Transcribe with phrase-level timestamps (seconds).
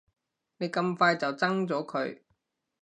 [0.57, 2.21] 你咁快就憎咗佢